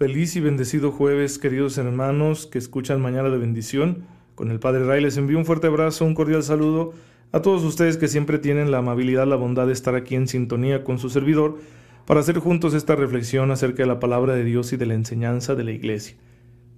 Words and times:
Feliz 0.00 0.34
y 0.34 0.40
bendecido 0.40 0.92
jueves, 0.92 1.38
queridos 1.38 1.76
hermanos 1.76 2.46
que 2.46 2.56
escuchan 2.56 3.02
Mañana 3.02 3.28
de 3.28 3.36
Bendición. 3.36 4.06
Con 4.34 4.50
el 4.50 4.58
Padre 4.58 4.86
Ray 4.86 5.02
les 5.02 5.18
envío 5.18 5.36
un 5.36 5.44
fuerte 5.44 5.66
abrazo, 5.66 6.06
un 6.06 6.14
cordial 6.14 6.42
saludo 6.42 6.94
a 7.32 7.42
todos 7.42 7.62
ustedes 7.64 7.98
que 7.98 8.08
siempre 8.08 8.38
tienen 8.38 8.70
la 8.70 8.78
amabilidad, 8.78 9.26
la 9.26 9.36
bondad 9.36 9.66
de 9.66 9.74
estar 9.74 9.94
aquí 9.96 10.14
en 10.14 10.26
sintonía 10.26 10.84
con 10.84 10.98
su 10.98 11.10
servidor 11.10 11.58
para 12.06 12.20
hacer 12.20 12.38
juntos 12.38 12.72
esta 12.72 12.96
reflexión 12.96 13.50
acerca 13.50 13.82
de 13.82 13.88
la 13.88 14.00
palabra 14.00 14.34
de 14.34 14.42
Dios 14.42 14.72
y 14.72 14.78
de 14.78 14.86
la 14.86 14.94
enseñanza 14.94 15.54
de 15.54 15.64
la 15.64 15.72
iglesia. 15.72 16.16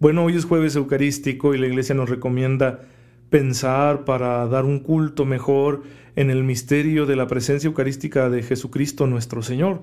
Bueno, 0.01 0.25
hoy 0.25 0.35
es 0.35 0.45
jueves 0.45 0.75
eucarístico 0.75 1.55
y 1.55 1.59
la 1.59 1.69
iglesia 1.69 1.95
nos 1.95 2.11
recomienda 2.11 2.81
pensar 3.31 4.05
para 4.05 4.45
dar 4.49 4.65
un 4.65 4.81
culto 4.81 5.27
mejor 5.27 5.85
en 6.17 6.29
el 6.29 6.43
misterio 6.43 7.07
de 7.07 7.15
la 7.15 7.29
presencia 7.29 7.69
eucarística 7.69 8.29
de 8.31 8.43
Jesucristo 8.43 9.07
nuestro 9.07 9.43
Señor 9.43 9.81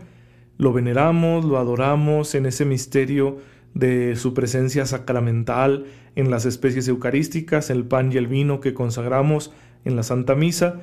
lo 0.59 0.73
veneramos, 0.73 1.45
lo 1.45 1.57
adoramos 1.57 2.35
en 2.35 2.45
ese 2.45 2.65
misterio 2.65 3.37
de 3.73 4.17
su 4.17 4.33
presencia 4.33 4.85
sacramental 4.85 5.85
en 6.15 6.29
las 6.29 6.45
especies 6.45 6.87
eucarísticas, 6.89 7.69
el 7.69 7.85
pan 7.85 8.11
y 8.11 8.17
el 8.17 8.27
vino 8.27 8.59
que 8.59 8.73
consagramos 8.73 9.53
en 9.85 9.95
la 9.95 10.03
Santa 10.03 10.35
Misa, 10.35 10.81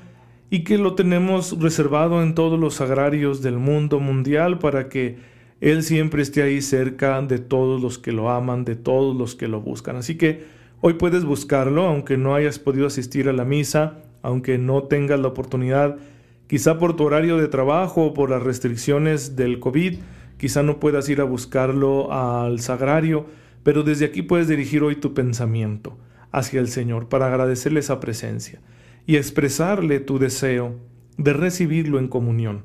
y 0.48 0.64
que 0.64 0.78
lo 0.78 0.94
tenemos 0.94 1.60
reservado 1.60 2.22
en 2.22 2.34
todos 2.34 2.58
los 2.58 2.74
sagrarios 2.74 3.42
del 3.42 3.58
mundo 3.58 4.00
mundial 4.00 4.58
para 4.58 4.88
que 4.88 5.18
Él 5.60 5.82
siempre 5.82 6.22
esté 6.22 6.42
ahí 6.42 6.62
cerca 6.62 7.20
de 7.20 7.38
todos 7.38 7.82
los 7.82 7.98
que 7.98 8.12
lo 8.12 8.30
aman, 8.30 8.64
de 8.64 8.76
todos 8.76 9.14
los 9.14 9.34
que 9.34 9.46
lo 9.46 9.60
buscan. 9.60 9.96
Así 9.96 10.16
que 10.16 10.44
hoy 10.80 10.94
puedes 10.94 11.24
buscarlo, 11.24 11.86
aunque 11.86 12.16
no 12.16 12.34
hayas 12.34 12.58
podido 12.58 12.86
asistir 12.86 13.28
a 13.28 13.34
la 13.34 13.44
misa, 13.44 13.98
aunque 14.22 14.56
no 14.56 14.84
tengas 14.84 15.20
la 15.20 15.28
oportunidad 15.28 15.98
Quizá 16.46 16.78
por 16.78 16.94
tu 16.94 17.04
horario 17.04 17.38
de 17.38 17.48
trabajo 17.48 18.06
o 18.06 18.14
por 18.14 18.30
las 18.30 18.42
restricciones 18.42 19.34
del 19.34 19.58
COVID, 19.58 19.98
quizá 20.38 20.62
no 20.62 20.78
puedas 20.78 21.08
ir 21.08 21.20
a 21.20 21.24
buscarlo 21.24 22.12
al 22.12 22.60
sagrario, 22.60 23.26
pero 23.64 23.82
desde 23.82 24.04
aquí 24.04 24.22
puedes 24.22 24.46
dirigir 24.46 24.84
hoy 24.84 24.96
tu 24.96 25.12
pensamiento 25.12 25.98
hacia 26.30 26.60
el 26.60 26.68
Señor 26.68 27.08
para 27.08 27.26
agradecerle 27.26 27.80
esa 27.80 27.98
presencia 27.98 28.60
y 29.06 29.16
expresarle 29.16 29.98
tu 29.98 30.20
deseo 30.20 30.76
de 31.18 31.32
recibirlo 31.32 31.98
en 31.98 32.06
comunión. 32.06 32.64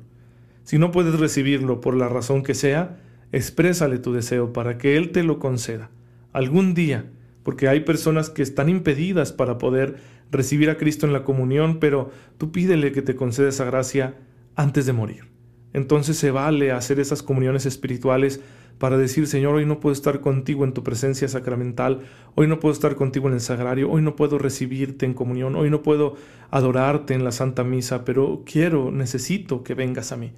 Si 0.62 0.78
no 0.78 0.92
puedes 0.92 1.18
recibirlo 1.18 1.80
por 1.80 1.96
la 1.96 2.08
razón 2.08 2.44
que 2.44 2.54
sea, 2.54 3.00
exprésale 3.32 3.98
tu 3.98 4.12
deseo 4.12 4.52
para 4.52 4.78
que 4.78 4.96
Él 4.96 5.10
te 5.10 5.24
lo 5.24 5.40
conceda. 5.40 5.90
Algún 6.32 6.74
día, 6.74 7.10
porque 7.42 7.68
hay 7.68 7.80
personas 7.80 8.30
que 8.30 8.42
están 8.42 8.68
impedidas 8.68 9.32
para 9.32 9.58
poder 9.58 9.96
recibir 10.32 10.70
a 10.70 10.78
Cristo 10.78 11.06
en 11.06 11.12
la 11.12 11.22
comunión, 11.22 11.78
pero 11.78 12.10
tú 12.38 12.50
pídele 12.50 12.90
que 12.90 13.02
te 13.02 13.14
conceda 13.14 13.50
esa 13.50 13.66
gracia 13.66 14.16
antes 14.56 14.86
de 14.86 14.92
morir. 14.92 15.30
Entonces 15.74 16.16
se 16.16 16.30
vale 16.30 16.72
hacer 16.72 16.98
esas 16.98 17.22
comuniones 17.22 17.66
espirituales 17.66 18.40
para 18.78 18.96
decir, 18.96 19.26
Señor, 19.26 19.54
hoy 19.54 19.66
no 19.66 19.78
puedo 19.78 19.92
estar 19.92 20.20
contigo 20.20 20.64
en 20.64 20.72
tu 20.72 20.82
presencia 20.82 21.28
sacramental, 21.28 22.00
hoy 22.34 22.48
no 22.48 22.58
puedo 22.58 22.72
estar 22.72 22.96
contigo 22.96 23.28
en 23.28 23.34
el 23.34 23.40
sagrario, 23.40 23.90
hoy 23.90 24.02
no 24.02 24.16
puedo 24.16 24.38
recibirte 24.38 25.06
en 25.06 25.14
comunión, 25.14 25.54
hoy 25.54 25.70
no 25.70 25.82
puedo 25.82 26.16
adorarte 26.50 27.14
en 27.14 27.22
la 27.22 27.30
Santa 27.30 27.62
Misa, 27.62 28.04
pero 28.04 28.42
quiero, 28.44 28.90
necesito 28.90 29.62
que 29.62 29.74
vengas 29.74 30.12
a 30.12 30.16
mí, 30.16 30.32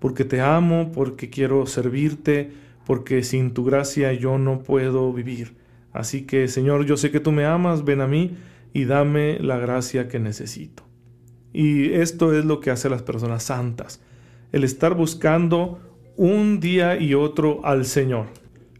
porque 0.00 0.24
te 0.24 0.40
amo, 0.40 0.92
porque 0.92 1.30
quiero 1.30 1.64
servirte, 1.64 2.52
porque 2.84 3.22
sin 3.22 3.54
tu 3.54 3.64
gracia 3.64 4.12
yo 4.12 4.36
no 4.36 4.62
puedo 4.62 5.12
vivir. 5.12 5.54
Así 5.92 6.22
que, 6.22 6.48
Señor, 6.48 6.84
yo 6.84 6.96
sé 6.96 7.10
que 7.10 7.20
tú 7.20 7.32
me 7.32 7.46
amas, 7.46 7.84
ven 7.84 8.00
a 8.00 8.06
mí 8.06 8.36
y 8.72 8.84
dame 8.84 9.38
la 9.40 9.58
gracia 9.58 10.08
que 10.08 10.18
necesito. 10.18 10.84
Y 11.52 11.92
esto 11.92 12.36
es 12.36 12.44
lo 12.44 12.60
que 12.60 12.70
hace 12.70 12.88
las 12.88 13.02
personas 13.02 13.42
santas, 13.42 14.00
el 14.52 14.64
estar 14.64 14.94
buscando 14.94 15.80
un 16.16 16.60
día 16.60 16.98
y 16.98 17.14
otro 17.14 17.64
al 17.64 17.84
Señor. 17.84 18.26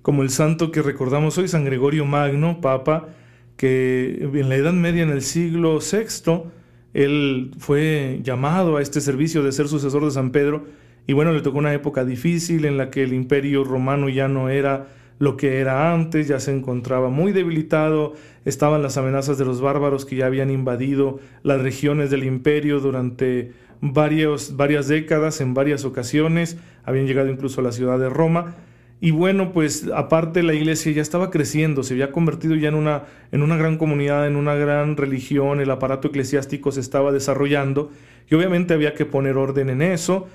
Como 0.01 0.23
el 0.23 0.31
santo 0.31 0.71
que 0.71 0.83
recordamos 0.83 1.39
hoy, 1.39 1.49
San 1.49 1.65
Gregorio 1.65 2.05
Magno, 2.05 2.61
Papa, 2.61 3.09
que 3.57 4.29
en 4.33 4.49
la 4.49 4.57
Edad 4.57 4.73
Media, 4.73 5.03
en 5.03 5.11
el 5.11 5.23
siglo 5.23 5.79
VI, 5.79 6.51
él 6.95 7.53
fue 7.59 8.21
llamado 8.23 8.77
a 8.77 8.83
este 8.83 9.01
servicio 9.01 9.43
de 9.43 9.53
ser 9.53 9.69
sucesor 9.69 10.05
de 10.05 10.11
San 10.11 10.31
Pedro, 10.31 10.65
y 11.07 11.13
bueno, 11.15 11.33
le 11.33 11.41
tocó 11.41 11.59
una 11.59 11.75
época 11.75 12.05
difícil 12.05 12.65
en 12.65 12.77
la 12.77 12.91
que 12.91 13.03
el 13.03 13.13
imperio 13.13 13.65
romano 13.65 14.09
ya 14.09 14.29
no 14.29 14.49
era 14.49 14.89
lo 15.19 15.37
que 15.37 15.61
era 15.61 15.93
antes, 15.93 16.29
ya 16.29 16.41
se 16.41 16.55
encontraba 16.55 17.09
muy 17.09 17.33
debilitado, 17.33 18.15
estaban 18.45 18.83
las 18.83 18.97
amenazas 18.97 19.39
de 19.39 19.45
los 19.45 19.61
bárbaros 19.61 20.05
que 20.05 20.17
ya 20.17 20.27
habían 20.27 20.51
invadido 20.51 21.21
las 21.43 21.61
regiones 21.61 22.11
del 22.11 22.25
imperio 22.25 22.81
durante 22.81 23.53
varios, 23.81 24.57
varias 24.57 24.89
décadas, 24.89 25.41
en 25.41 25.55
varias 25.55 25.85
ocasiones, 25.85 26.57
habían 26.85 27.07
llegado 27.07 27.29
incluso 27.29 27.61
a 27.61 27.65
la 27.65 27.73
ciudad 27.73 27.99
de 27.99 28.09
Roma. 28.09 28.57
Y 29.01 29.11
bueno, 29.11 29.53
pues 29.53 29.91
aparte 29.93 30.45
la 30.45 30.55
iglesia 30.55 30.93
ya 30.93 31.03
estaba 31.03 31.31
creciendo, 31.31 31.83
se 31.83 31.95
había 31.95 32.13
convertido 32.13 32.55
ya 32.55 32.69
en 32.69 32.77
una, 32.77 33.03
en 33.33 33.43
una 33.43 33.57
gran 33.57 33.77
comunidad, 33.77 34.29
en 34.29 34.37
una 34.37 34.55
gran 34.55 34.97
religión, 34.97 35.61
el 35.61 35.73
aparato 35.73 36.09
eclesiástico 36.09 36.71
se 36.71 36.79
estaba 36.79 37.11
desarrollando 37.11 37.91
y 38.31 38.37
obviamente 38.37 38.75
había 38.75 38.95
que 38.95 39.05
poner 39.05 39.37
orden 39.37 39.71
en 39.71 39.83
eso 39.83 40.29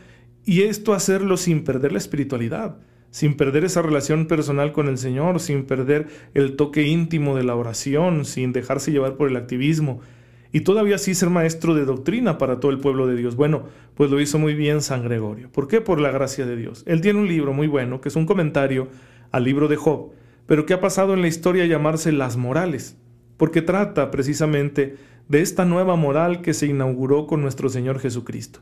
y 0.45 0.63
esto 0.63 0.93
hacerlo 0.93 1.37
sin 1.37 1.63
perder 1.63 1.93
la 1.93 1.97
espiritualidad 1.97 2.75
sin 3.11 3.35
perder 3.35 3.65
esa 3.65 3.81
relación 3.81 4.27
personal 4.27 4.71
con 4.71 4.87
el 4.87 4.97
Señor, 4.97 5.39
sin 5.39 5.65
perder 5.65 6.07
el 6.33 6.55
toque 6.55 6.83
íntimo 6.83 7.35
de 7.35 7.43
la 7.43 7.55
oración, 7.55 8.25
sin 8.25 8.53
dejarse 8.53 8.91
llevar 8.91 9.15
por 9.15 9.29
el 9.29 9.37
activismo, 9.37 10.01
y 10.51 10.61
todavía 10.61 10.97
sí 10.97 11.13
ser 11.13 11.29
maestro 11.29 11.75
de 11.75 11.85
doctrina 11.85 12.37
para 12.37 12.59
todo 12.59 12.71
el 12.71 12.79
pueblo 12.79 13.05
de 13.07 13.15
Dios. 13.15 13.35
Bueno, 13.35 13.63
pues 13.95 14.09
lo 14.09 14.21
hizo 14.21 14.39
muy 14.39 14.55
bien 14.55 14.81
San 14.81 15.03
Gregorio. 15.03 15.51
¿Por 15.51 15.67
qué? 15.67 15.81
Por 15.81 15.99
la 15.99 16.11
gracia 16.11 16.45
de 16.45 16.55
Dios. 16.55 16.83
Él 16.85 17.01
tiene 17.01 17.19
un 17.19 17.27
libro 17.27 17.53
muy 17.53 17.67
bueno, 17.67 18.01
que 18.01 18.09
es 18.09 18.15
un 18.15 18.25
comentario 18.25 18.87
al 19.31 19.43
libro 19.43 19.67
de 19.67 19.75
Job, 19.75 20.11
pero 20.45 20.65
que 20.65 20.73
ha 20.73 20.79
pasado 20.79 21.13
en 21.13 21.21
la 21.21 21.27
historia 21.27 21.63
a 21.63 21.67
llamarse 21.67 22.11
Las 22.11 22.37
Morales, 22.37 22.97
porque 23.35 23.61
trata 23.61 24.09
precisamente 24.09 24.95
de 25.27 25.41
esta 25.41 25.65
nueva 25.65 25.95
moral 25.95 26.41
que 26.41 26.53
se 26.53 26.67
inauguró 26.67 27.27
con 27.27 27.41
nuestro 27.41 27.69
Señor 27.69 27.99
Jesucristo. 27.99 28.61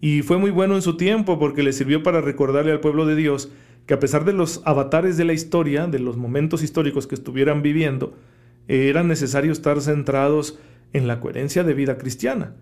Y 0.00 0.22
fue 0.22 0.38
muy 0.38 0.50
bueno 0.50 0.76
en 0.76 0.82
su 0.82 0.96
tiempo 0.96 1.38
porque 1.38 1.62
le 1.62 1.72
sirvió 1.72 2.02
para 2.02 2.20
recordarle 2.20 2.70
al 2.70 2.80
pueblo 2.80 3.06
de 3.06 3.16
Dios 3.16 3.50
que 3.86 3.94
a 3.94 4.00
pesar 4.00 4.24
de 4.24 4.32
los 4.32 4.60
avatares 4.64 5.16
de 5.16 5.24
la 5.24 5.32
historia, 5.32 5.86
de 5.86 6.00
los 6.00 6.16
momentos 6.16 6.62
históricos 6.62 7.06
que 7.06 7.14
estuvieran 7.14 7.62
viviendo, 7.62 8.14
era 8.68 9.04
necesario 9.04 9.52
estar 9.52 9.80
centrados 9.80 10.58
en 10.92 11.06
la 11.06 11.20
coherencia 11.20 11.62
de 11.62 11.74
vida 11.74 11.96
cristiana. 11.96 12.54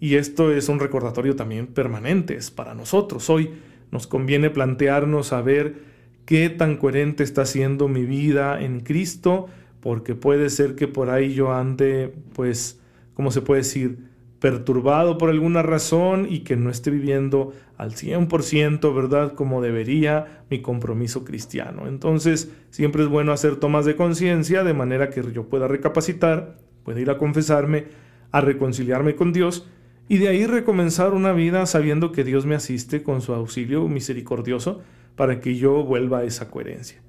Y 0.00 0.16
esto 0.16 0.50
es 0.50 0.68
un 0.68 0.80
recordatorio 0.80 1.36
también 1.36 1.68
permanente, 1.68 2.34
es 2.34 2.50
para 2.50 2.74
nosotros. 2.74 3.30
Hoy 3.30 3.50
nos 3.92 4.08
conviene 4.08 4.50
plantearnos 4.50 5.32
a 5.32 5.42
ver 5.42 5.76
qué 6.24 6.50
tan 6.50 6.76
coherente 6.76 7.22
está 7.22 7.46
siendo 7.46 7.86
mi 7.86 8.04
vida 8.04 8.60
en 8.60 8.80
Cristo, 8.80 9.46
porque 9.80 10.16
puede 10.16 10.50
ser 10.50 10.74
que 10.74 10.88
por 10.88 11.10
ahí 11.10 11.34
yo 11.34 11.52
ande, 11.52 12.12
pues, 12.34 12.80
¿cómo 13.14 13.30
se 13.30 13.42
puede 13.42 13.60
decir? 13.60 13.98
Perturbado 14.42 15.18
por 15.18 15.30
alguna 15.30 15.62
razón 15.62 16.26
y 16.28 16.40
que 16.40 16.56
no 16.56 16.68
esté 16.68 16.90
viviendo 16.90 17.52
al 17.76 17.92
100%, 17.92 18.92
¿verdad? 18.92 19.34
Como 19.34 19.62
debería 19.62 20.42
mi 20.50 20.60
compromiso 20.60 21.24
cristiano. 21.24 21.86
Entonces, 21.86 22.50
siempre 22.70 23.04
es 23.04 23.08
bueno 23.08 23.30
hacer 23.30 23.54
tomas 23.54 23.84
de 23.84 23.94
conciencia 23.94 24.64
de 24.64 24.74
manera 24.74 25.10
que 25.10 25.22
yo 25.30 25.48
pueda 25.48 25.68
recapacitar, 25.68 26.56
pueda 26.82 26.98
ir 26.98 27.08
a 27.10 27.18
confesarme, 27.18 27.84
a 28.32 28.40
reconciliarme 28.40 29.14
con 29.14 29.32
Dios 29.32 29.68
y 30.08 30.18
de 30.18 30.26
ahí 30.26 30.44
recomenzar 30.44 31.12
una 31.14 31.32
vida 31.32 31.64
sabiendo 31.66 32.10
que 32.10 32.24
Dios 32.24 32.44
me 32.44 32.56
asiste 32.56 33.04
con 33.04 33.20
su 33.20 33.34
auxilio 33.34 33.86
misericordioso 33.86 34.80
para 35.14 35.38
que 35.38 35.54
yo 35.54 35.84
vuelva 35.84 36.18
a 36.18 36.24
esa 36.24 36.50
coherencia. 36.50 37.00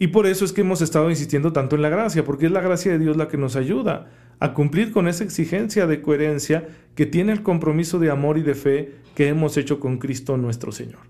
Y 0.00 0.08
por 0.08 0.26
eso 0.26 0.44
es 0.44 0.52
que 0.52 0.62
hemos 0.62 0.82
estado 0.82 1.08
insistiendo 1.08 1.52
tanto 1.52 1.76
en 1.76 1.82
la 1.82 1.88
gracia, 1.88 2.24
porque 2.24 2.46
es 2.46 2.52
la 2.52 2.60
gracia 2.60 2.90
de 2.90 2.98
Dios 2.98 3.16
la 3.16 3.28
que 3.28 3.36
nos 3.36 3.54
ayuda 3.54 4.10
a 4.38 4.54
cumplir 4.54 4.92
con 4.92 5.08
esa 5.08 5.24
exigencia 5.24 5.86
de 5.86 6.02
coherencia 6.02 6.68
que 6.94 7.06
tiene 7.06 7.32
el 7.32 7.42
compromiso 7.42 7.98
de 7.98 8.10
amor 8.10 8.38
y 8.38 8.42
de 8.42 8.54
fe 8.54 8.92
que 9.14 9.28
hemos 9.28 9.56
hecho 9.56 9.80
con 9.80 9.98
Cristo 9.98 10.36
nuestro 10.36 10.72
Señor. 10.72 11.00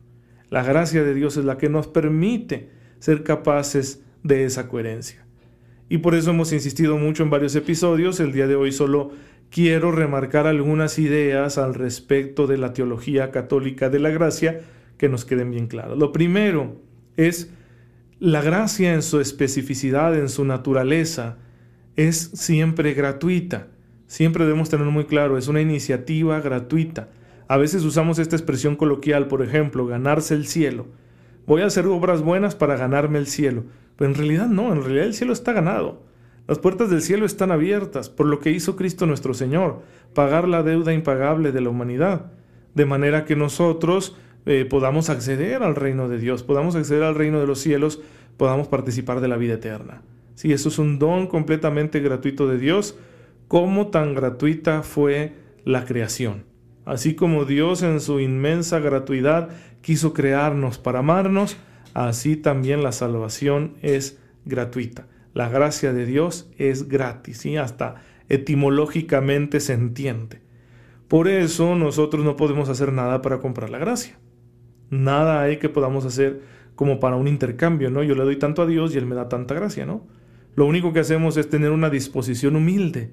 La 0.50 0.62
gracia 0.62 1.02
de 1.02 1.14
Dios 1.14 1.36
es 1.36 1.44
la 1.44 1.58
que 1.58 1.68
nos 1.68 1.88
permite 1.88 2.70
ser 2.98 3.22
capaces 3.22 4.02
de 4.22 4.44
esa 4.44 4.68
coherencia. 4.68 5.24
Y 5.88 5.98
por 5.98 6.14
eso 6.14 6.30
hemos 6.30 6.52
insistido 6.52 6.96
mucho 6.96 7.22
en 7.22 7.30
varios 7.30 7.54
episodios. 7.56 8.20
El 8.20 8.32
día 8.32 8.46
de 8.46 8.56
hoy 8.56 8.72
solo 8.72 9.12
quiero 9.50 9.92
remarcar 9.92 10.46
algunas 10.46 10.98
ideas 10.98 11.58
al 11.58 11.74
respecto 11.74 12.46
de 12.46 12.58
la 12.58 12.72
teología 12.72 13.30
católica 13.30 13.90
de 13.90 14.00
la 14.00 14.10
gracia 14.10 14.62
que 14.96 15.08
nos 15.08 15.24
queden 15.24 15.50
bien 15.50 15.66
claras. 15.66 15.98
Lo 15.98 16.12
primero 16.12 16.80
es 17.16 17.50
la 18.18 18.42
gracia 18.42 18.94
en 18.94 19.02
su 19.02 19.20
especificidad, 19.20 20.18
en 20.18 20.28
su 20.28 20.44
naturaleza, 20.44 21.38
es 21.96 22.30
siempre 22.34 22.94
gratuita. 22.94 23.68
Siempre 24.06 24.44
debemos 24.44 24.68
tener 24.68 24.86
muy 24.86 25.04
claro, 25.04 25.38
es 25.38 25.48
una 25.48 25.60
iniciativa 25.60 26.40
gratuita. 26.40 27.08
A 27.48 27.56
veces 27.56 27.84
usamos 27.84 28.18
esta 28.18 28.36
expresión 28.36 28.76
coloquial, 28.76 29.28
por 29.28 29.42
ejemplo, 29.42 29.86
ganarse 29.86 30.34
el 30.34 30.46
cielo. 30.46 30.86
Voy 31.46 31.62
a 31.62 31.66
hacer 31.66 31.86
obras 31.86 32.22
buenas 32.22 32.54
para 32.54 32.76
ganarme 32.76 33.18
el 33.18 33.26
cielo. 33.26 33.64
Pero 33.96 34.10
en 34.10 34.16
realidad 34.16 34.46
no, 34.48 34.72
en 34.72 34.82
realidad 34.82 35.06
el 35.06 35.14
cielo 35.14 35.32
está 35.32 35.52
ganado. 35.52 36.02
Las 36.46 36.58
puertas 36.58 36.90
del 36.90 37.00
cielo 37.00 37.24
están 37.24 37.50
abiertas 37.50 38.10
por 38.10 38.26
lo 38.26 38.38
que 38.38 38.50
hizo 38.50 38.76
Cristo 38.76 39.06
nuestro 39.06 39.32
Señor, 39.32 39.82
pagar 40.12 40.46
la 40.46 40.62
deuda 40.62 40.92
impagable 40.92 41.52
de 41.52 41.60
la 41.62 41.70
humanidad, 41.70 42.32
de 42.74 42.84
manera 42.84 43.24
que 43.24 43.34
nosotros 43.34 44.16
eh, 44.44 44.66
podamos 44.68 45.08
acceder 45.08 45.62
al 45.62 45.74
reino 45.74 46.08
de 46.08 46.18
Dios, 46.18 46.42
podamos 46.42 46.76
acceder 46.76 47.02
al 47.02 47.14
reino 47.14 47.40
de 47.40 47.46
los 47.46 47.60
cielos, 47.60 48.00
podamos 48.36 48.68
participar 48.68 49.20
de 49.20 49.28
la 49.28 49.36
vida 49.38 49.54
eterna. 49.54 50.02
Sí, 50.34 50.52
eso 50.52 50.68
es 50.68 50.78
un 50.78 50.98
don 50.98 51.26
completamente 51.26 52.00
gratuito 52.00 52.48
de 52.48 52.58
Dios, 52.58 52.98
como 53.48 53.88
tan 53.88 54.14
gratuita 54.14 54.82
fue 54.82 55.32
la 55.64 55.84
creación. 55.84 56.44
Así 56.84 57.14
como 57.14 57.44
Dios 57.44 57.82
en 57.82 58.00
su 58.00 58.20
inmensa 58.20 58.78
gratuidad 58.78 59.50
quiso 59.80 60.12
crearnos 60.12 60.78
para 60.78 60.98
amarnos, 61.00 61.56
así 61.94 62.36
también 62.36 62.82
la 62.82 62.92
salvación 62.92 63.74
es 63.80 64.18
gratuita. 64.44 65.06
La 65.32 65.48
gracia 65.48 65.92
de 65.92 66.06
Dios 66.06 66.50
es 66.58 66.88
gratis 66.88 67.44
y 67.46 67.56
hasta 67.56 68.02
etimológicamente 68.28 69.60
se 69.60 69.72
entiende. 69.72 70.40
Por 71.08 71.28
eso 71.28 71.74
nosotros 71.74 72.24
no 72.24 72.36
podemos 72.36 72.68
hacer 72.68 72.92
nada 72.92 73.22
para 73.22 73.40
comprar 73.40 73.70
la 73.70 73.78
gracia. 73.78 74.18
Nada 74.90 75.42
hay 75.42 75.58
que 75.58 75.68
podamos 75.68 76.04
hacer 76.04 76.40
como 76.74 77.00
para 77.00 77.16
un 77.16 77.28
intercambio, 77.28 77.90
¿no? 77.90 78.02
Yo 78.02 78.14
le 78.14 78.24
doy 78.24 78.36
tanto 78.36 78.62
a 78.62 78.66
Dios 78.66 78.94
y 78.94 78.98
Él 78.98 79.06
me 79.06 79.14
da 79.14 79.28
tanta 79.28 79.54
gracia, 79.54 79.86
¿no? 79.86 80.06
Lo 80.56 80.66
único 80.66 80.92
que 80.92 81.00
hacemos 81.00 81.36
es 81.36 81.48
tener 81.48 81.70
una 81.70 81.90
disposición 81.90 82.56
humilde. 82.56 83.12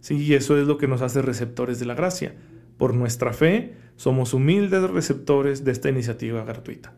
Sí, 0.00 0.16
y 0.16 0.34
eso 0.34 0.58
es 0.58 0.66
lo 0.66 0.76
que 0.76 0.88
nos 0.88 1.00
hace 1.00 1.22
receptores 1.22 1.78
de 1.78 1.86
la 1.86 1.94
gracia. 1.94 2.34
Por 2.76 2.94
nuestra 2.94 3.32
fe, 3.32 3.74
somos 3.96 4.34
humildes 4.34 4.90
receptores 4.90 5.64
de 5.64 5.72
esta 5.72 5.88
iniciativa 5.88 6.44
gratuita. 6.44 6.94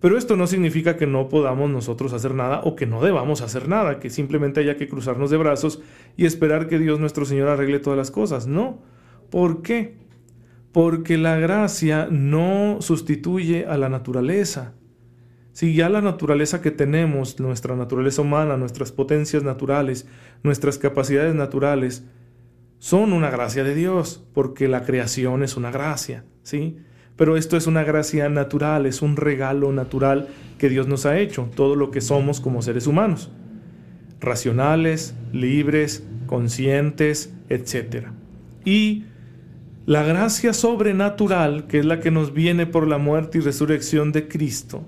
Pero 0.00 0.16
esto 0.16 0.34
no 0.34 0.46
significa 0.46 0.96
que 0.96 1.06
no 1.06 1.28
podamos 1.28 1.70
nosotros 1.70 2.14
hacer 2.14 2.34
nada 2.34 2.62
o 2.64 2.74
que 2.74 2.86
no 2.86 3.02
debamos 3.02 3.42
hacer 3.42 3.68
nada, 3.68 4.00
que 4.00 4.08
simplemente 4.08 4.60
haya 4.60 4.76
que 4.76 4.88
cruzarnos 4.88 5.30
de 5.30 5.36
brazos 5.36 5.82
y 6.16 6.24
esperar 6.24 6.68
que 6.68 6.78
Dios 6.78 6.98
nuestro 6.98 7.26
Señor 7.26 7.48
arregle 7.48 7.80
todas 7.80 7.98
las 7.98 8.10
cosas. 8.10 8.46
No. 8.46 8.82
¿Por 9.30 9.60
qué? 9.60 9.98
Porque 10.72 11.18
la 11.18 11.36
gracia 11.36 12.08
no 12.10 12.78
sustituye 12.80 13.66
a 13.66 13.76
la 13.76 13.90
naturaleza. 13.90 14.74
Si 15.52 15.74
ya 15.74 15.88
la 15.88 16.00
naturaleza 16.00 16.62
que 16.62 16.70
tenemos, 16.70 17.40
nuestra 17.40 17.74
naturaleza 17.74 18.22
humana, 18.22 18.56
nuestras 18.56 18.92
potencias 18.92 19.42
naturales, 19.42 20.06
nuestras 20.42 20.78
capacidades 20.78 21.34
naturales, 21.34 22.04
son 22.78 23.12
una 23.12 23.30
gracia 23.30 23.64
de 23.64 23.74
Dios, 23.74 24.24
porque 24.32 24.68
la 24.68 24.84
creación 24.84 25.42
es 25.42 25.56
una 25.56 25.70
gracia, 25.70 26.24
¿sí? 26.42 26.78
Pero 27.16 27.36
esto 27.36 27.58
es 27.58 27.66
una 27.66 27.84
gracia 27.84 28.28
natural, 28.30 28.86
es 28.86 29.02
un 29.02 29.16
regalo 29.16 29.72
natural 29.72 30.28
que 30.56 30.70
Dios 30.70 30.86
nos 30.86 31.04
ha 31.04 31.18
hecho, 31.18 31.50
todo 31.54 31.76
lo 31.76 31.90
que 31.90 32.00
somos 32.00 32.40
como 32.40 32.62
seres 32.62 32.86
humanos. 32.86 33.30
Racionales, 34.20 35.14
libres, 35.32 36.06
conscientes, 36.26 37.34
etc. 37.50 38.06
Y 38.64 39.04
la 39.84 40.02
gracia 40.02 40.54
sobrenatural, 40.54 41.66
que 41.66 41.80
es 41.80 41.84
la 41.84 42.00
que 42.00 42.10
nos 42.10 42.32
viene 42.32 42.64
por 42.64 42.86
la 42.86 42.96
muerte 42.96 43.38
y 43.38 43.40
resurrección 43.42 44.12
de 44.12 44.28
Cristo, 44.28 44.86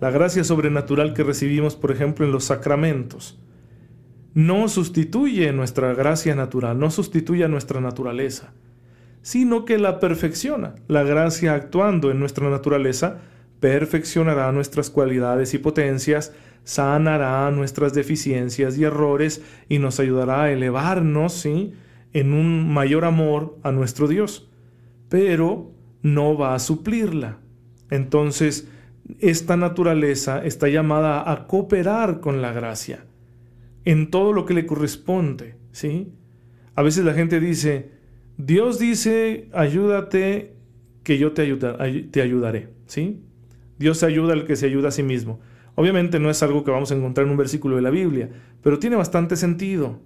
la 0.00 0.10
gracia 0.10 0.44
sobrenatural 0.44 1.14
que 1.14 1.24
recibimos, 1.24 1.76
por 1.76 1.90
ejemplo, 1.90 2.24
en 2.24 2.32
los 2.32 2.44
sacramentos, 2.44 3.38
no 4.34 4.68
sustituye 4.68 5.52
nuestra 5.52 5.94
gracia 5.94 6.34
natural, 6.34 6.78
no 6.78 6.90
sustituye 6.90 7.44
a 7.44 7.48
nuestra 7.48 7.80
naturaleza 7.80 8.52
sino 9.22 9.64
que 9.64 9.78
la 9.78 10.00
perfecciona. 10.00 10.74
La 10.86 11.02
gracia 11.02 11.54
actuando 11.54 12.10
en 12.10 12.18
nuestra 12.18 12.48
naturaleza 12.48 13.18
perfeccionará 13.60 14.50
nuestras 14.52 14.90
cualidades 14.90 15.52
y 15.54 15.58
potencias, 15.58 16.32
sanará 16.64 17.50
nuestras 17.50 17.94
deficiencias 17.94 18.78
y 18.78 18.84
errores 18.84 19.42
y 19.68 19.80
nos 19.80 20.00
ayudará 20.00 20.44
a 20.44 20.50
elevarnos 20.50 21.32
¿sí? 21.32 21.74
en 22.12 22.32
un 22.32 22.72
mayor 22.72 23.04
amor 23.04 23.58
a 23.62 23.72
nuestro 23.72 24.08
Dios. 24.08 24.48
Pero 25.08 25.72
no 26.02 26.36
va 26.36 26.54
a 26.54 26.58
suplirla. 26.58 27.38
Entonces, 27.90 28.68
esta 29.18 29.56
naturaleza 29.56 30.44
está 30.44 30.68
llamada 30.68 31.30
a 31.30 31.46
cooperar 31.46 32.20
con 32.20 32.42
la 32.42 32.52
gracia 32.52 33.04
en 33.84 34.10
todo 34.10 34.32
lo 34.32 34.44
que 34.44 34.54
le 34.54 34.66
corresponde, 34.66 35.56
¿sí? 35.72 36.12
A 36.74 36.82
veces 36.82 37.04
la 37.04 37.14
gente 37.14 37.40
dice, 37.40 37.90
Dios 38.36 38.78
dice, 38.78 39.48
ayúdate, 39.52 40.56
que 41.02 41.16
yo 41.16 41.32
te, 41.32 41.56
te 42.10 42.20
ayudaré, 42.20 42.68
¿sí? 42.86 43.22
Dios 43.78 44.02
ayuda 44.02 44.34
al 44.34 44.44
que 44.44 44.56
se 44.56 44.66
ayuda 44.66 44.88
a 44.88 44.92
sí 44.92 45.02
mismo. 45.02 45.40
Obviamente 45.74 46.18
no 46.18 46.28
es 46.28 46.42
algo 46.42 46.64
que 46.64 46.70
vamos 46.70 46.90
a 46.90 46.96
encontrar 46.96 47.26
en 47.26 47.30
un 47.30 47.38
versículo 47.38 47.76
de 47.76 47.82
la 47.82 47.90
Biblia, 47.90 48.28
pero 48.62 48.78
tiene 48.78 48.96
bastante 48.96 49.36
sentido. 49.36 50.00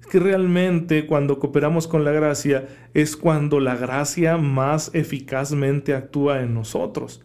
Es 0.00 0.06
que 0.06 0.20
realmente 0.20 1.06
cuando 1.06 1.38
cooperamos 1.38 1.86
con 1.86 2.04
la 2.04 2.12
gracia 2.12 2.66
es 2.94 3.16
cuando 3.16 3.60
la 3.60 3.76
gracia 3.76 4.38
más 4.38 4.90
eficazmente 4.94 5.92
actúa 5.92 6.40
en 6.40 6.54
nosotros. 6.54 7.24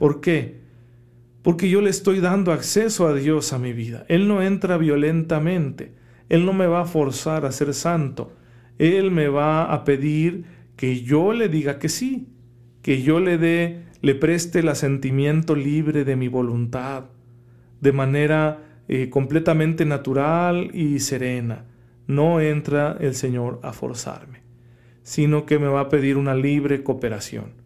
¿Por 0.00 0.22
qué? 0.22 0.62
Porque 1.42 1.68
yo 1.68 1.82
le 1.82 1.90
estoy 1.90 2.20
dando 2.20 2.52
acceso 2.52 3.06
a 3.06 3.12
Dios 3.12 3.52
a 3.52 3.58
mi 3.58 3.74
vida. 3.74 4.06
Él 4.08 4.28
no 4.28 4.40
entra 4.40 4.78
violentamente. 4.78 5.92
Él 6.30 6.46
no 6.46 6.54
me 6.54 6.66
va 6.66 6.80
a 6.80 6.86
forzar 6.86 7.44
a 7.44 7.52
ser 7.52 7.74
santo. 7.74 8.32
Él 8.78 9.10
me 9.10 9.28
va 9.28 9.70
a 9.70 9.84
pedir 9.84 10.44
que 10.74 11.02
yo 11.02 11.34
le 11.34 11.50
diga 11.50 11.78
que 11.78 11.90
sí, 11.90 12.28
que 12.80 13.02
yo 13.02 13.20
le 13.20 13.36
dé, 13.36 13.82
le 14.00 14.14
preste 14.14 14.60
el 14.60 14.68
asentimiento 14.70 15.54
libre 15.54 16.06
de 16.06 16.16
mi 16.16 16.28
voluntad, 16.28 17.10
de 17.82 17.92
manera 17.92 18.62
eh, 18.88 19.10
completamente 19.10 19.84
natural 19.84 20.70
y 20.74 21.00
serena. 21.00 21.66
No 22.06 22.40
entra 22.40 22.96
el 23.00 23.14
Señor 23.14 23.60
a 23.62 23.74
forzarme, 23.74 24.40
sino 25.02 25.44
que 25.44 25.58
me 25.58 25.68
va 25.68 25.80
a 25.80 25.88
pedir 25.90 26.16
una 26.16 26.34
libre 26.34 26.82
cooperación. 26.82 27.59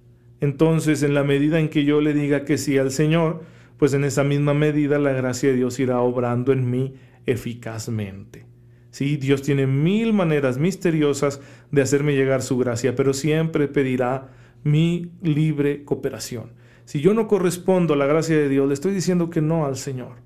Entonces, 0.45 1.03
en 1.03 1.15
la 1.15 1.25
medida 1.25 1.59
en 1.59 1.71
que 1.71 1.85
yo 1.85 2.03
le 2.03 2.13
diga 2.13 2.45
que 2.45 2.59
sí 2.59 2.77
al 2.77 2.91
Señor, 2.91 3.41
pues 3.79 3.95
en 3.95 4.05
esa 4.05 4.25
misma 4.25 4.53
medida 4.53 4.99
la 4.99 5.13
gracia 5.13 5.49
de 5.49 5.57
Dios 5.57 5.81
irá 5.81 6.01
obrando 6.01 6.53
en 6.53 6.71
mí 6.71 6.97
eficazmente. 7.25 8.45
Sí, 8.91 9.17
Dios 9.17 9.41
tiene 9.41 9.67
mil 9.67 10.13
maneras 10.13 10.59
misteriosas 10.59 11.41
de 11.73 11.81
hacerme 11.81 12.15
llegar 12.15 12.43
su 12.43 12.59
gracia, 12.59 12.95
pero 12.95 13.15
siempre 13.15 13.69
pedirá 13.69 14.33
mi 14.65 15.13
libre 15.23 15.83
cooperación. 15.83 16.53
Si 16.85 17.01
yo 17.01 17.15
no 17.15 17.27
correspondo 17.27 17.95
a 17.95 17.97
la 17.97 18.05
gracia 18.05 18.37
de 18.37 18.51
Dios, 18.51 18.69
le 18.69 18.75
estoy 18.75 18.93
diciendo 18.93 19.31
que 19.31 19.41
no 19.41 19.65
al 19.65 19.77
Señor, 19.77 20.17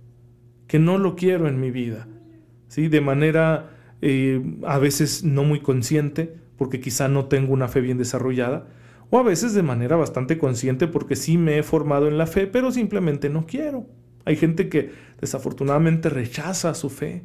que 0.67 0.81
no 0.81 0.99
lo 0.99 1.15
quiero 1.15 1.47
en 1.47 1.61
mi 1.61 1.71
vida. 1.71 2.09
¿sí? 2.67 2.89
De 2.89 3.01
manera 3.01 3.71
eh, 4.03 4.43
a 4.67 4.81
veces 4.81 5.23
no 5.23 5.45
muy 5.45 5.61
consciente, 5.61 6.35
porque 6.57 6.81
quizá 6.81 7.07
no 7.07 7.27
tengo 7.27 7.53
una 7.53 7.69
fe 7.69 7.81
bien 7.81 7.99
desarrollada, 7.99 8.67
o 9.11 9.19
a 9.19 9.23
veces 9.23 9.55
de 9.55 9.63
manera 9.63 9.97
bastante 9.97 10.39
consciente 10.39 10.87
porque 10.87 11.17
sí 11.17 11.39
me 11.39 11.59
he 11.59 11.63
formado 11.63 12.09
en 12.09 12.19
la 12.19 12.27
fe, 12.27 12.47
pero 12.47 12.71
simplemente 12.73 13.29
no 13.29 13.47
quiero. 13.47 13.87
Hay 14.25 14.37
gente 14.37 14.69
que 14.69 14.91
desafortunadamente 15.21 16.11
rechaza 16.11 16.75
su 16.75 16.91
fe 16.91 17.25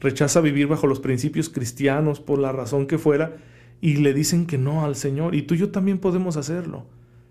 rechaza 0.00 0.40
vivir 0.40 0.66
bajo 0.66 0.86
los 0.86 1.00
principios 1.00 1.48
cristianos 1.48 2.20
por 2.20 2.38
la 2.38 2.52
razón 2.52 2.86
que 2.86 2.98
fuera 2.98 3.36
y 3.80 3.96
le 3.96 4.14
dicen 4.14 4.46
que 4.46 4.58
no 4.58 4.84
al 4.84 4.96
Señor. 4.96 5.34
Y 5.34 5.42
tú 5.42 5.54
y 5.54 5.58
yo 5.58 5.70
también 5.70 5.98
podemos 5.98 6.36
hacerlo. 6.36 6.86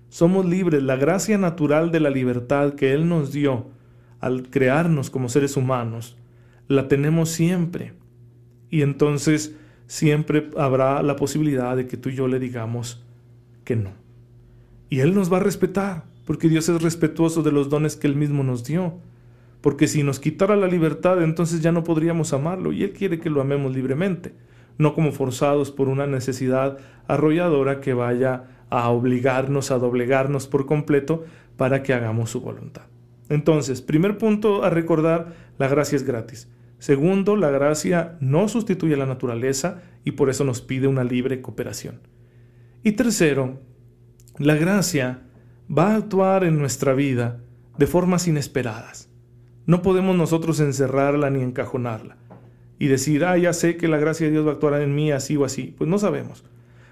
Somos 0.10 0.46
libres. 0.46 0.84
La 0.84 0.96
gracia 0.96 1.38
natural 1.38 1.92
de 1.92 2.00
la 2.00 2.10
libertad 2.10 2.74
que 2.74 2.94
Él 2.94 3.08
nos 3.08 3.32
dio 3.32 3.68
al 4.20 4.50
crearnos 4.50 5.10
como 5.10 5.30
seres 5.30 5.58
humanos, 5.58 6.18
la 6.68 6.88
tenemos 6.88 7.30
siempre. 7.30 7.94
Y 8.70 8.82
entonces 8.82 9.56
siempre 9.88 10.50
habrá 10.58 11.04
la 11.04 11.16
posibilidad 11.16 11.76
de 11.76 11.88
que 11.88 11.98
tú 11.98 12.10
y 12.10 12.16
yo 12.16 12.28
le 12.28 12.40
digamos 12.40 13.05
que 13.66 13.76
no. 13.76 13.92
Y 14.90 15.02
Él 15.02 15.14
nos 15.14 15.32
va 15.32 15.38
a 15.38 15.42
respetar, 15.42 16.06
porque 16.26 16.48
Dios 16.48 16.70
es 16.70 16.82
respetuoso 16.82 17.44
de 17.44 17.52
los 17.52 17.70
dones 17.70 17.98
que 17.98 18.08
Él 18.08 18.16
mismo 18.16 18.46
nos 18.46 18.64
dio 18.64 18.94
porque 19.66 19.88
si 19.88 20.04
nos 20.04 20.20
quitara 20.20 20.56
la 20.56 20.68
libertad 20.68 21.24
entonces 21.24 21.60
ya 21.62 21.72
no 21.72 21.84
podríamos 21.84 22.34
amarlo 22.34 22.72
y 22.72 22.84
Él 22.84 22.92
quiere 22.92 23.20
que 23.20 23.32
lo 23.32 23.42
amemos 23.42 23.74
libremente, 23.76 24.36
no 24.78 24.94
como 24.94 25.12
forzados 25.12 25.72
por 25.72 25.90
una 25.90 26.06
necesidad 26.06 26.78
arrolladora 27.08 27.82
que 27.82 27.96
vaya 27.96 28.44
a 28.70 28.88
obligarnos 28.92 29.72
a 29.72 29.80
doblegarnos 29.80 30.46
por 30.46 30.68
completo 30.68 31.26
para 31.58 31.82
que 31.82 31.96
hagamos 31.96 32.30
su 32.30 32.42
voluntad. 32.42 32.84
Entonces, 33.28 33.82
primer 33.82 34.20
punto 34.20 34.64
a 34.64 34.70
recordar, 34.70 35.34
la 35.58 35.68
gracia 35.68 35.96
es 35.96 36.04
gratis. 36.04 36.48
Segundo, 36.78 37.36
la 37.36 37.50
gracia 37.50 38.18
no 38.20 38.48
sustituye 38.48 38.94
a 38.94 38.98
la 38.98 39.08
naturaleza 39.08 39.82
y 40.04 40.12
por 40.12 40.30
eso 40.30 40.44
nos 40.44 40.62
pide 40.62 40.86
una 40.86 41.04
libre 41.04 41.42
cooperación. 41.42 42.02
Y 42.86 42.92
tercero, 42.92 43.60
la 44.38 44.54
gracia 44.54 45.24
va 45.76 45.94
a 45.94 45.96
actuar 45.96 46.44
en 46.44 46.60
nuestra 46.60 46.94
vida 46.94 47.42
de 47.80 47.88
formas 47.88 48.28
inesperadas. 48.28 49.10
No 49.66 49.82
podemos 49.82 50.16
nosotros 50.16 50.60
encerrarla 50.60 51.32
ni 51.32 51.42
encajonarla 51.42 52.18
y 52.78 52.86
decir, 52.86 53.26
ah, 53.26 53.40
ya 53.40 53.54
sé 53.54 53.76
que 53.76 53.88
la 53.88 53.98
gracia 53.98 54.28
de 54.28 54.34
Dios 54.34 54.46
va 54.46 54.52
a 54.52 54.54
actuar 54.54 54.80
en 54.84 54.94
mí 54.94 55.12
así 55.12 55.36
o 55.36 55.46
así. 55.46 55.74
Pues 55.76 55.90
no 55.90 55.98
sabemos. 55.98 56.46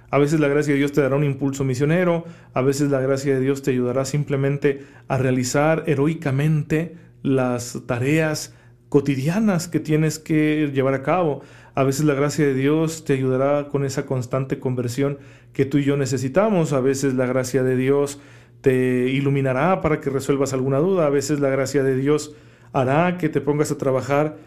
A 0.09 0.17
veces 0.17 0.39
la 0.39 0.47
gracia 0.47 0.73
de 0.73 0.79
Dios 0.79 0.93
te 0.93 1.01
dará 1.01 1.15
un 1.15 1.23
impulso 1.23 1.63
misionero, 1.63 2.25
a 2.55 2.63
veces 2.63 2.89
la 2.89 2.99
gracia 2.99 3.35
de 3.35 3.41
Dios 3.41 3.61
te 3.61 3.69
ayudará 3.69 4.03
simplemente 4.03 4.87
a 5.07 5.19
realizar 5.19 5.83
heroicamente 5.85 6.97
las 7.21 7.83
tareas 7.85 8.55
cotidianas 8.89 9.67
que 9.67 9.79
tienes 9.79 10.17
que 10.17 10.71
llevar 10.73 10.95
a 10.95 11.03
cabo. 11.03 11.41
A 11.75 11.83
veces 11.83 12.05
la 12.05 12.13
gracia 12.13 12.45
de 12.45 12.53
Dios 12.53 13.03
te 13.03 13.13
ayudará 13.13 13.67
con 13.67 13.83
esa 13.83 14.05
constante 14.05 14.59
conversión 14.59 15.17
que 15.53 15.65
tú 15.65 15.79
y 15.79 15.83
yo 15.83 15.97
necesitamos. 15.97 16.71
A 16.71 16.79
veces 16.81 17.15
la 17.15 17.25
gracia 17.25 17.63
de 17.63 17.75
Dios 17.75 18.19
te 18.61 19.09
iluminará 19.09 19.81
para 19.81 19.99
que 19.99 20.11
resuelvas 20.11 20.53
alguna 20.53 20.77
duda. 20.77 21.07
A 21.07 21.09
veces 21.09 21.39
la 21.39 21.49
gracia 21.49 21.83
de 21.83 21.95
Dios 21.95 22.35
hará 22.73 23.17
que 23.17 23.27
te 23.27 23.41
pongas 23.41 23.71
a 23.71 23.77
trabajar 23.77 24.37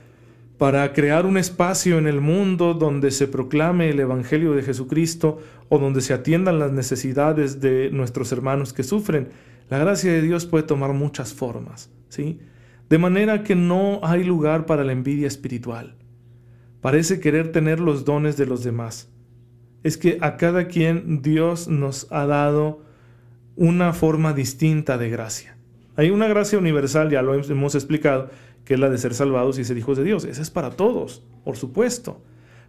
para 0.56 0.92
crear 0.92 1.26
un 1.26 1.36
espacio 1.36 1.98
en 1.98 2.06
el 2.06 2.20
mundo 2.20 2.74
donde 2.74 3.10
se 3.10 3.26
proclame 3.26 3.90
el 3.90 4.00
Evangelio 4.00 4.52
de 4.52 4.62
Jesucristo 4.62 5.38
o 5.68 5.78
donde 5.78 6.00
se 6.00 6.14
atiendan 6.14 6.58
las 6.60 6.72
necesidades 6.72 7.60
de 7.60 7.90
nuestros 7.90 8.30
hermanos 8.32 8.72
que 8.72 8.84
sufren. 8.84 9.28
La 9.68 9.78
gracia 9.78 10.12
de 10.12 10.22
Dios 10.22 10.46
puede 10.46 10.64
tomar 10.64 10.92
muchas 10.92 11.34
formas, 11.34 11.90
¿sí? 12.08 12.38
De 12.88 12.98
manera 12.98 13.42
que 13.42 13.56
no 13.56 14.00
hay 14.04 14.22
lugar 14.22 14.64
para 14.64 14.84
la 14.84 14.92
envidia 14.92 15.26
espiritual. 15.26 15.96
Parece 16.86 17.18
querer 17.18 17.50
tener 17.50 17.80
los 17.80 18.04
dones 18.04 18.36
de 18.36 18.46
los 18.46 18.62
demás. 18.62 19.10
Es 19.82 19.96
que 19.96 20.18
a 20.20 20.36
cada 20.36 20.68
quien 20.68 21.20
Dios 21.20 21.66
nos 21.66 22.06
ha 22.12 22.26
dado 22.26 22.80
una 23.56 23.92
forma 23.92 24.32
distinta 24.34 24.96
de 24.96 25.10
gracia. 25.10 25.58
Hay 25.96 26.10
una 26.10 26.28
gracia 26.28 26.60
universal, 26.60 27.10
ya 27.10 27.22
lo 27.22 27.34
hemos 27.34 27.74
explicado, 27.74 28.30
que 28.64 28.74
es 28.74 28.78
la 28.78 28.88
de 28.88 28.98
ser 28.98 29.14
salvados 29.14 29.58
y 29.58 29.64
ser 29.64 29.76
hijos 29.76 29.98
de 29.98 30.04
Dios. 30.04 30.24
Esa 30.24 30.40
es 30.40 30.50
para 30.50 30.70
todos, 30.70 31.24
por 31.44 31.56
supuesto. 31.56 32.22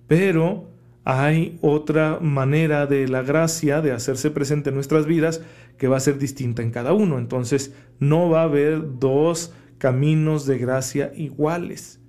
Pero 0.08 0.68
hay 1.04 1.60
otra 1.62 2.18
manera 2.20 2.88
de 2.88 3.08
la 3.08 3.22
gracia 3.22 3.84
de 3.84 3.92
hacerse 3.92 4.32
presente 4.32 4.70
en 4.70 4.76
nuestras 4.78 5.06
vidas 5.06 5.44
que 5.78 5.88
va 5.88 5.98
a 5.98 6.00
ser 6.00 6.18
distinta 6.18 6.64
en 6.64 6.72
cada 6.72 6.92
uno. 6.92 7.20
Entonces 7.20 7.72
no 8.00 8.32
va 8.32 8.42
a 8.42 8.46
haber 8.46 8.98
dos 8.98 9.54
caminos 9.78 10.48
de 10.48 10.58
gracia 10.58 11.14
iguales. 11.16 12.00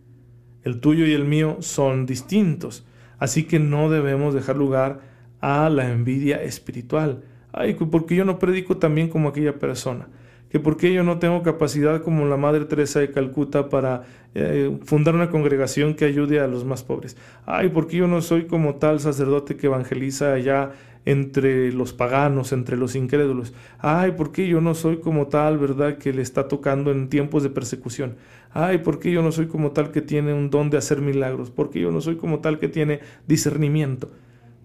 El 0.69 0.81
tuyo 0.81 1.07
y 1.07 1.13
el 1.13 1.25
mío 1.25 1.57
son 1.61 2.07
distintos. 2.07 2.87
Así 3.19 3.45
que 3.45 3.59
no 3.59 3.91
debemos 3.91 4.35
dejar 4.35 4.57
lugar 4.57 5.01
a 5.41 5.69
la 5.71 5.91
envidia 5.91 6.43
espiritual. 6.43 7.25
Ay, 7.53 7.75
porque 7.75 8.15
yo 8.15 8.25
no 8.25 8.39
predico 8.39 8.77
también 8.77 9.09
como 9.09 9.29
aquella 9.31 9.59
persona 9.59 10.09
que 10.51 10.61
por 10.61 10.77
qué 10.77 10.93
yo 10.93 11.03
no 11.03 11.19
tengo 11.19 11.43
capacidad 11.43 12.03
como 12.03 12.27
la 12.27 12.37
Madre 12.37 12.65
Teresa 12.65 13.01
de 13.01 13.11
Calcuta 13.11 13.69
para 13.69 14.05
eh, 14.35 14.79
fundar 14.85 15.15
una 15.15 15.31
congregación 15.31 15.95
que 15.95 16.07
ayude 16.07 16.41
a 16.41 16.47
los 16.47 16.65
más 16.65 16.83
pobres. 16.83 17.17
Ay, 17.45 17.69
¿por 17.69 17.87
qué 17.87 17.99
yo 17.99 18.07
no 18.07 18.23
soy 18.23 18.47
como 18.47 18.77
tal 18.77 19.01
sacerdote 19.01 19.57
que 19.57 19.67
evangeliza 19.67 20.33
allá 20.33 20.73
entre 21.05 21.73
los 21.73 21.93
paganos, 21.93 22.53
entre 22.53 22.77
los 22.77 22.95
incrédulos? 22.95 23.55
Ay, 23.79 24.13
¿por 24.13 24.33
qué 24.33 24.47
yo 24.49 24.61
no 24.61 24.75
soy 24.75 24.99
como 25.01 25.29
tal, 25.29 25.59
verdad, 25.59 25.99
que 25.99 26.13
le 26.13 26.23
está 26.23 26.49
tocando 26.49 26.91
en 26.91 27.09
tiempos 27.09 27.43
de 27.43 27.51
persecución? 27.51 28.17
Ay, 28.53 28.79
¿por 28.79 28.99
qué 28.99 29.11
yo 29.11 29.23
no 29.23 29.33
soy 29.33 29.47
como 29.47 29.73
tal 29.73 29.91
que 29.91 30.01
tiene 30.01 30.33
un 30.35 30.51
don 30.51 30.71
de 30.71 30.79
hacer 30.79 31.01
milagros? 31.01 31.51
¿Por 31.51 31.71
qué 31.71 31.81
yo 31.81 31.91
no 31.91 32.01
soy 32.01 32.17
como 32.17 32.41
tal 32.41 32.59
que 32.59 32.69
tiene 32.69 33.01
discernimiento? 33.27 34.11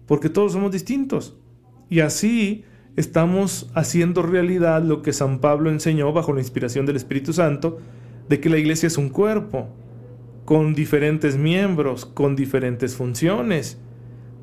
Porque 0.06 0.28
todos 0.28 0.52
somos 0.52 0.72
distintos. 0.72 1.36
Y 1.88 2.00
así 2.00 2.64
estamos 2.96 3.70
haciendo 3.74 4.22
realidad 4.22 4.82
lo 4.82 5.02
que 5.02 5.12
San 5.12 5.40
Pablo 5.40 5.70
enseñó 5.70 6.12
bajo 6.12 6.32
la 6.32 6.40
inspiración 6.40 6.86
del 6.86 6.96
Espíritu 6.96 7.32
Santo, 7.32 7.78
de 8.28 8.40
que 8.40 8.48
la 8.48 8.58
iglesia 8.58 8.86
es 8.86 8.96
un 8.96 9.10
cuerpo, 9.10 9.68
con 10.44 10.74
diferentes 10.74 11.36
miembros, 11.36 12.04
con 12.06 12.36
diferentes 12.36 12.96
funciones. 12.96 13.78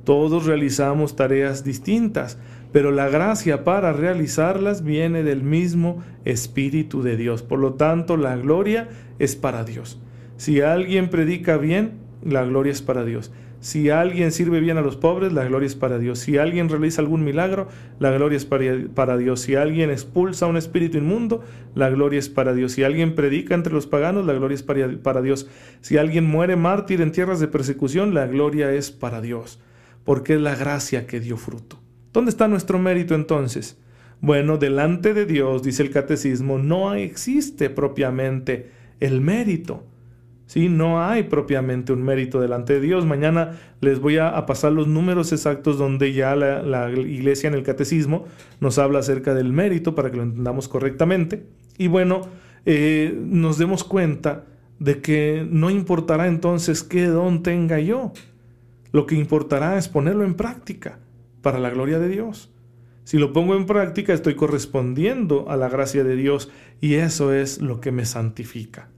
Todos 0.03 0.45
realizamos 0.45 1.15
tareas 1.15 1.63
distintas, 1.63 2.37
pero 2.71 2.91
la 2.91 3.09
gracia 3.09 3.63
para 3.63 3.93
realizarlas 3.93 4.83
viene 4.83 5.23
del 5.23 5.43
mismo 5.43 6.03
Espíritu 6.25 7.03
de 7.03 7.17
Dios. 7.17 7.43
Por 7.43 7.59
lo 7.59 7.73
tanto, 7.73 8.17
la 8.17 8.35
gloria 8.35 8.89
es 9.19 9.35
para 9.35 9.63
Dios. 9.63 9.99
Si 10.37 10.61
alguien 10.61 11.09
predica 11.09 11.57
bien, 11.57 11.91
la 12.23 12.43
gloria 12.43 12.71
es 12.71 12.81
para 12.81 13.03
Dios. 13.03 13.31
Si 13.61 13.91
alguien 13.91 14.31
sirve 14.31 14.59
bien 14.59 14.79
a 14.79 14.81
los 14.81 14.95
pobres, 14.95 15.33
la 15.33 15.45
gloria 15.45 15.67
es 15.67 15.75
para 15.75 15.99
Dios. 15.99 16.17
Si 16.17 16.39
alguien 16.39 16.67
realiza 16.67 16.99
algún 16.99 17.23
milagro, 17.23 17.67
la 17.99 18.09
gloria 18.09 18.37
es 18.37 18.45
para, 18.45 19.17
Dios. 19.17 19.41
Si 19.41 19.53
alguien 19.53 19.91
expulsa 19.91 20.47
un 20.47 20.57
espíritu 20.57 20.97
inmundo, 20.97 21.43
la 21.75 21.91
gloria 21.91 22.17
es 22.17 22.27
para 22.27 22.55
Dios. 22.55 22.71
Si 22.71 22.83
alguien 22.83 23.13
predica 23.13 23.53
entre 23.53 23.71
los 23.71 23.85
paganos, 23.85 24.25
la 24.25 24.33
gloria 24.33 24.55
es 24.55 24.63
para, 24.63 24.97
para 25.03 25.21
Dios. 25.21 25.47
Si 25.81 25.97
alguien 25.97 26.25
muere 26.25 26.55
mártir 26.55 27.01
en 27.01 27.11
tierras 27.11 27.39
de 27.39 27.47
persecución, 27.47 28.15
la 28.15 28.25
gloria 28.25 28.73
es 28.73 28.89
para 28.89 29.21
Dios. 29.21 29.59
Porque 30.03 30.35
es 30.35 30.41
la 30.41 30.55
gracia 30.55 31.07
que 31.07 31.19
dio 31.19 31.37
fruto. 31.37 31.79
¿Dónde 32.13 32.31
está 32.31 32.47
nuestro 32.47 32.79
mérito 32.79 33.15
entonces? 33.15 33.77
Bueno, 34.19 34.57
delante 34.57 35.13
de 35.13 35.25
Dios, 35.25 35.63
dice 35.63 35.81
el 35.83 35.89
catecismo, 35.89 36.57
no 36.57 36.93
existe 36.93 37.69
propiamente 37.69 38.69
el 38.99 39.19
mérito. 39.21 39.83
¿sí? 40.45 40.69
No 40.69 41.01
hay 41.01 41.23
propiamente 41.23 41.93
un 41.93 42.03
mérito 42.03 42.39
delante 42.41 42.73
de 42.73 42.81
Dios. 42.81 43.05
Mañana 43.05 43.57
les 43.79 43.99
voy 43.99 44.17
a, 44.17 44.45
pasar 44.45 44.73
los 44.73 44.87
números 44.87 45.31
exactos 45.31 45.77
donde 45.77 46.13
ya 46.13 46.35
la, 46.35 46.91
iglesia 46.91 47.47
en 47.47 47.53
el 47.53 47.63
catecismo 47.63 48.25
nos 48.59 48.77
habla 48.77 48.99
acerca 48.99 49.33
del 49.33 49.53
mérito 49.53 49.95
para 49.95 50.11
que 50.11 50.17
lo 50.17 50.23
entendamos 50.23 50.67
correctamente. 50.67 51.45
Y 51.77 51.87
bueno, 51.87 52.21
eh, 52.65 53.17
nos 53.25 53.57
demos 53.57 53.83
cuenta 53.83 54.43
de 54.77 55.01
que 55.01 55.47
no 55.49 55.69
importará 55.69 56.27
entonces 56.27 56.83
qué 56.83 57.05
don 57.05 57.43
tenga 57.43 57.79
yo. 57.79 58.11
Lo 58.91 59.05
que 59.05 59.15
importará 59.15 59.77
es 59.77 59.87
ponerlo 59.87 60.23
en 60.23 60.35
práctica 60.35 60.99
para 61.41 61.59
la 61.59 61.69
gloria 61.69 61.99
de 61.99 62.09
Dios. 62.09 62.51
Si 63.03 63.17
lo 63.17 63.33
pongo 63.33 63.55
en 63.55 63.65
práctica, 63.65 64.13
estoy 64.13 64.35
correspondiendo 64.35 65.49
a 65.49 65.57
la 65.57 65.69
gracia 65.69 66.03
de 66.03 66.15
Dios 66.15 66.51
y 66.79 66.95
eso 66.95 67.33
es 67.33 67.61
lo 67.61 67.81
que 67.81 67.91
me 67.91 68.05
santifica. 68.05 68.89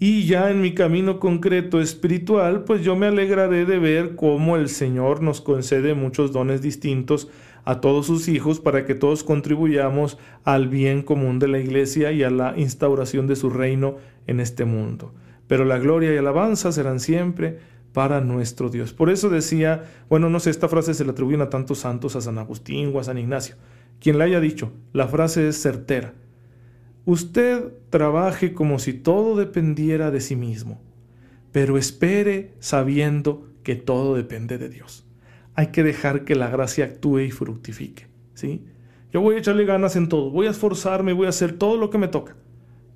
Y 0.00 0.26
ya 0.26 0.50
en 0.50 0.60
mi 0.60 0.74
camino 0.74 1.20
concreto 1.20 1.80
espiritual, 1.80 2.64
pues 2.64 2.82
yo 2.82 2.96
me 2.96 3.06
alegraré 3.06 3.64
de 3.64 3.78
ver 3.78 4.16
cómo 4.16 4.56
el 4.56 4.68
Señor 4.68 5.22
nos 5.22 5.40
concede 5.40 5.94
muchos 5.94 6.32
dones 6.32 6.60
distintos 6.60 7.30
a 7.64 7.80
todos 7.80 8.06
sus 8.06 8.28
hijos 8.28 8.60
para 8.60 8.84
que 8.84 8.94
todos 8.94 9.24
contribuyamos 9.24 10.18
al 10.42 10.68
bien 10.68 11.02
común 11.02 11.38
de 11.38 11.48
la 11.48 11.58
iglesia 11.58 12.12
y 12.12 12.22
a 12.22 12.30
la 12.30 12.54
instauración 12.58 13.26
de 13.26 13.36
su 13.36 13.48
reino 13.48 13.96
en 14.26 14.40
este 14.40 14.64
mundo. 14.64 15.14
Pero 15.46 15.64
la 15.64 15.78
gloria 15.78 16.12
y 16.12 16.16
alabanza 16.16 16.72
serán 16.72 17.00
siempre 17.00 17.58
para 17.94 18.20
nuestro 18.20 18.70
Dios. 18.70 18.92
Por 18.92 19.08
eso 19.08 19.30
decía, 19.30 19.84
bueno, 20.10 20.28
no 20.28 20.40
sé, 20.40 20.50
esta 20.50 20.68
frase 20.68 20.94
se 20.94 21.04
le 21.04 21.12
atribuyen 21.12 21.40
a 21.40 21.48
tantos 21.48 21.78
santos, 21.78 22.16
a 22.16 22.20
San 22.20 22.38
Agustín 22.38 22.90
o 22.92 22.98
a 22.98 23.04
San 23.04 23.18
Ignacio. 23.18 23.54
Quien 24.00 24.18
la 24.18 24.24
haya 24.24 24.40
dicho, 24.40 24.72
la 24.92 25.06
frase 25.06 25.46
es 25.46 25.62
certera. 25.62 26.12
Usted 27.04 27.72
trabaje 27.90 28.52
como 28.52 28.80
si 28.80 28.94
todo 28.94 29.36
dependiera 29.36 30.10
de 30.10 30.20
sí 30.20 30.34
mismo, 30.34 30.82
pero 31.52 31.78
espere 31.78 32.54
sabiendo 32.58 33.46
que 33.62 33.76
todo 33.76 34.16
depende 34.16 34.58
de 34.58 34.68
Dios. 34.68 35.06
Hay 35.54 35.68
que 35.68 35.84
dejar 35.84 36.24
que 36.24 36.34
la 36.34 36.50
gracia 36.50 36.86
actúe 36.86 37.20
y 37.20 37.30
fructifique, 37.30 38.08
¿sí? 38.34 38.64
Yo 39.12 39.20
voy 39.20 39.36
a 39.36 39.38
echarle 39.38 39.66
ganas 39.66 39.94
en 39.94 40.08
todo, 40.08 40.30
voy 40.30 40.48
a 40.48 40.50
esforzarme, 40.50 41.12
voy 41.12 41.26
a 41.26 41.28
hacer 41.28 41.52
todo 41.52 41.76
lo 41.76 41.90
que 41.90 41.98
me 41.98 42.08
toca, 42.08 42.34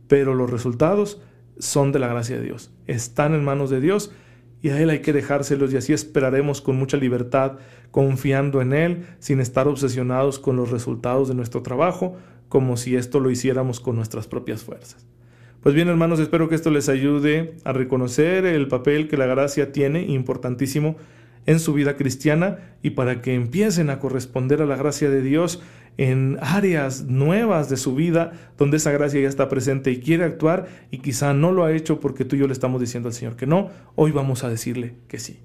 pero 0.08 0.34
los 0.34 0.50
resultados 0.50 1.22
son 1.60 1.92
de 1.92 2.00
la 2.00 2.08
gracia 2.08 2.36
de 2.36 2.42
Dios, 2.42 2.72
están 2.88 3.34
en 3.34 3.44
manos 3.44 3.70
de 3.70 3.80
Dios 3.80 4.10
y 4.62 4.70
a 4.70 4.80
Él 4.80 4.90
hay 4.90 5.00
que 5.00 5.12
dejárselos 5.12 5.72
y 5.72 5.76
así 5.76 5.92
esperaremos 5.92 6.60
con 6.60 6.76
mucha 6.76 6.96
libertad, 6.96 7.58
confiando 7.90 8.60
en 8.60 8.72
Él, 8.72 9.06
sin 9.18 9.40
estar 9.40 9.68
obsesionados 9.68 10.38
con 10.38 10.56
los 10.56 10.70
resultados 10.70 11.28
de 11.28 11.34
nuestro 11.34 11.62
trabajo, 11.62 12.16
como 12.48 12.76
si 12.76 12.96
esto 12.96 13.20
lo 13.20 13.30
hiciéramos 13.30 13.80
con 13.80 13.96
nuestras 13.96 14.26
propias 14.26 14.62
fuerzas. 14.62 15.06
Pues 15.62 15.74
bien, 15.74 15.88
hermanos, 15.88 16.20
espero 16.20 16.48
que 16.48 16.54
esto 16.54 16.70
les 16.70 16.88
ayude 16.88 17.56
a 17.64 17.72
reconocer 17.72 18.46
el 18.46 18.68
papel 18.68 19.08
que 19.08 19.16
la 19.16 19.26
gracia 19.26 19.72
tiene, 19.72 20.02
importantísimo, 20.02 20.96
en 21.46 21.60
su 21.60 21.72
vida 21.72 21.96
cristiana 21.96 22.58
y 22.82 22.90
para 22.90 23.22
que 23.22 23.34
empiecen 23.34 23.90
a 23.90 23.98
corresponder 23.98 24.62
a 24.62 24.66
la 24.66 24.76
gracia 24.76 25.10
de 25.10 25.22
Dios 25.22 25.62
en 25.96 26.38
áreas 26.40 27.04
nuevas 27.04 27.68
de 27.68 27.76
su 27.76 27.94
vida 27.94 28.32
donde 28.56 28.76
esa 28.76 28.92
gracia 28.92 29.20
ya 29.20 29.28
está 29.28 29.48
presente 29.48 29.90
y 29.90 30.00
quiere 30.00 30.24
actuar 30.24 30.68
y 30.90 30.98
quizá 30.98 31.34
no 31.34 31.50
lo 31.52 31.64
ha 31.64 31.72
hecho 31.72 32.00
porque 32.00 32.24
tú 32.24 32.36
y 32.36 32.38
yo 32.38 32.46
le 32.46 32.52
estamos 32.52 32.80
diciendo 32.80 33.08
al 33.08 33.14
Señor 33.14 33.36
que 33.36 33.46
no, 33.46 33.70
hoy 33.96 34.12
vamos 34.12 34.44
a 34.44 34.48
decirle 34.48 34.94
que 35.08 35.18
sí. 35.18 35.40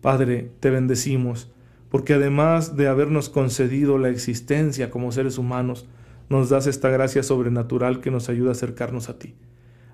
Padre, 0.00 0.50
te 0.60 0.70
bendecimos 0.70 1.52
porque 1.90 2.14
además 2.14 2.74
de 2.74 2.88
habernos 2.88 3.28
concedido 3.28 3.98
la 3.98 4.08
existencia 4.08 4.90
como 4.90 5.12
seres 5.12 5.36
humanos, 5.36 5.86
nos 6.30 6.48
das 6.48 6.66
esta 6.66 6.88
gracia 6.88 7.22
sobrenatural 7.22 8.00
que 8.00 8.10
nos 8.10 8.30
ayuda 8.30 8.48
a 8.48 8.52
acercarnos 8.52 9.10
a 9.10 9.18
ti. 9.18 9.34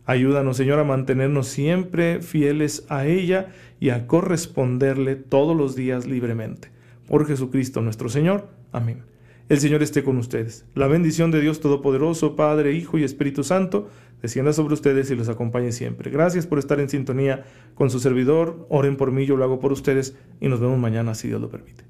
Ayúdanos, 0.09 0.57
Señor, 0.57 0.79
a 0.79 0.85
mantenernos 0.85 1.49
siempre 1.49 2.23
fieles 2.23 2.87
a 2.89 3.05
ella 3.05 3.49
y 3.79 3.91
a 3.91 4.07
corresponderle 4.07 5.17
todos 5.17 5.55
los 5.55 5.77
días 5.77 6.07
libremente. 6.07 6.71
Por 7.07 7.27
Jesucristo 7.27 7.83
nuestro 7.83 8.09
Señor. 8.09 8.49
Amén. 8.73 9.03
El 9.51 9.61
Señor 9.61 9.83
esté 9.83 10.03
con 10.03 10.17
ustedes. 10.17 10.65
La 10.75 10.87
bendición 10.87 11.31
de 11.31 11.43
Dios 11.43 11.61
Todopoderoso, 11.61 12.37
Padre, 12.37 12.73
Hijo 12.73 12.97
y 12.97 13.05
Espíritu 13.05 13.45
Santo, 13.45 13.91
descienda 14.23 14.55
sobre 14.55 14.73
ustedes 14.73 15.11
y 15.11 15.15
los 15.15 15.29
acompañe 15.29 15.73
siempre. 15.73 16.11
Gracias 16.11 16.47
por 16.47 16.59
estar 16.59 16.81
en 16.81 16.89
sintonía 16.89 17.45
con 17.75 17.91
su 17.91 18.01
servidor. 18.01 18.67
Oren 18.71 18.97
por 18.97 19.13
mí, 19.13 19.27
yo 19.27 19.37
lo 19.37 19.45
hago 19.45 19.61
por 19.61 19.73
ustedes 19.73 20.17
y 20.41 20.49
nos 20.49 20.59
vemos 20.59 20.79
mañana 20.79 21.15
si 21.15 21.29
Dios 21.29 21.43
lo 21.43 21.51
permite. 21.51 21.88